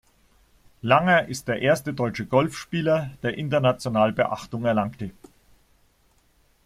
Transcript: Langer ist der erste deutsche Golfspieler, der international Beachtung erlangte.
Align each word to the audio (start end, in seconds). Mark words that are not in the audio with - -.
Langer 0.81 1.27
ist 1.27 1.47
der 1.47 1.61
erste 1.61 1.93
deutsche 1.93 2.25
Golfspieler, 2.25 3.11
der 3.21 3.37
international 3.37 4.11
Beachtung 4.11 4.65
erlangte. 4.65 5.11